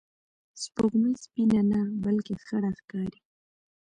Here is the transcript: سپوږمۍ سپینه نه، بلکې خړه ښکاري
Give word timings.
سپوږمۍ 0.61 1.13
سپینه 1.23 1.61
نه، 1.71 1.79
بلکې 2.03 2.33
خړه 2.43 2.71
ښکاري 2.77 3.19